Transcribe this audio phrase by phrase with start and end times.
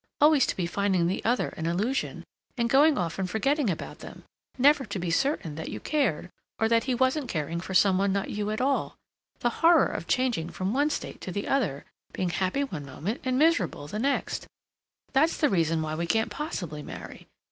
[0.19, 2.23] Always to be finding the other an illusion,
[2.57, 4.23] and going off and forgetting about them,
[4.57, 8.11] never to be certain that you cared, or that he wasn't caring for some one
[8.11, 8.95] not you at all,
[9.41, 13.37] the horror of changing from one state to the other, being happy one moment and
[13.37, 17.27] miserable the next—that's the reason why we can't possibly marry.